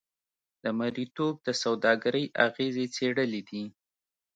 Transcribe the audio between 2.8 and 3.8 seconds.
څېړلې دي.